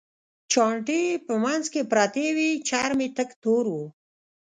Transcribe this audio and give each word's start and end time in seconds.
چانټې 0.51 0.99
یې 1.07 1.15
په 1.25 1.33
منځ 1.43 1.65
کې 1.73 1.81
پرتې 1.91 2.27
وې، 2.35 2.49
چرم 2.67 2.99
یې 3.03 3.09
تک 3.17 3.29
تور 3.43 3.65
و. 3.73 3.75